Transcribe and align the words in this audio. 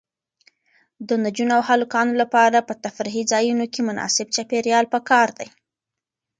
د 1.07 1.09
نجونو 1.23 1.53
او 1.57 1.63
هلکانو 1.71 2.13
لپاره 2.21 2.65
په 2.67 2.73
تفریحي 2.83 3.23
ځایونو 3.31 3.65
کې 3.73 3.81
مناسب 3.89 4.27
چاپیریال 4.35 4.85
پکار 4.93 5.27
دی. 5.39 5.47